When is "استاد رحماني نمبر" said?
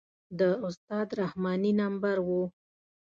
0.67-2.15